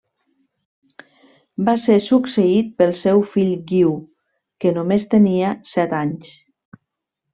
Va 1.67 1.75
ser 1.81 1.97
succeït 2.05 2.71
pel 2.81 2.93
seu 3.01 3.21
fill 3.35 3.53
Guiu, 3.73 3.93
que 4.65 4.73
només 4.79 5.07
tenia 5.13 5.53
set 5.75 5.95
anys. 6.01 6.33